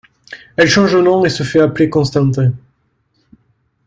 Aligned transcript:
Elle 0.57 0.67
change 0.67 0.93
de 0.93 0.99
nom 0.99 1.25
et 1.25 1.29
se 1.29 1.43
fait 1.43 1.59
appeler 1.59 1.87
Constantin. 1.87 2.53